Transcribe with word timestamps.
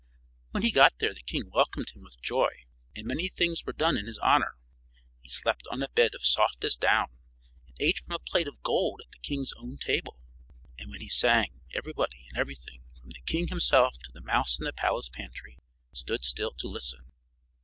When 0.49 0.63
he 0.63 0.71
got 0.71 0.97
there 0.97 1.13
the 1.13 1.19
king 1.21 1.51
welcomed 1.51 1.91
him 1.91 2.01
with 2.01 2.19
joy, 2.23 2.49
and 2.95 3.05
many 3.05 3.27
things 3.29 3.63
were 3.63 3.71
done 3.71 3.97
in 3.99 4.07
his 4.07 4.17
honor. 4.17 4.57
He 5.21 5.29
slept 5.29 5.67
on 5.69 5.83
a 5.83 5.89
bed 5.89 6.15
of 6.15 6.25
softest 6.25 6.81
down, 6.81 7.09
and 7.67 7.77
ate 7.79 7.99
from 7.99 8.15
a 8.15 8.17
plate 8.17 8.47
of 8.47 8.63
gold 8.63 9.01
at 9.05 9.11
the 9.11 9.19
king's 9.19 9.53
own 9.57 9.77
table; 9.77 10.17
and 10.79 10.89
when 10.89 11.01
he 11.01 11.07
sang 11.09 11.61
everybody 11.75 12.25
and 12.29 12.37
everything, 12.39 12.81
from 12.99 13.11
the 13.11 13.21
king 13.27 13.49
himself 13.49 13.99
to 13.99 14.11
the 14.11 14.21
mouse 14.21 14.57
in 14.57 14.65
the 14.65 14.73
palace 14.73 15.07
pantry, 15.07 15.59
stood 15.93 16.25
still 16.25 16.53
to 16.55 16.67
listen. 16.67 17.11